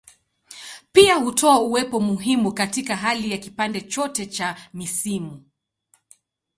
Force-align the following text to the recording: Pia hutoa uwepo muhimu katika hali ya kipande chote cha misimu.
Pia 0.91 1.15
hutoa 1.15 1.59
uwepo 1.59 1.99
muhimu 1.99 2.51
katika 2.53 2.95
hali 2.95 3.31
ya 3.31 3.37
kipande 3.37 3.81
chote 3.81 4.25
cha 4.25 4.69
misimu. 4.73 5.43